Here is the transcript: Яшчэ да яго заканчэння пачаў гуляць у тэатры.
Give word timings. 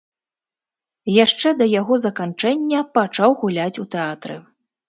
Яшчэ 1.25 1.53
да 1.59 1.67
яго 1.81 1.93
заканчэння 2.07 2.79
пачаў 2.99 3.29
гуляць 3.43 3.75
у 3.85 3.87
тэатры. 3.97 4.35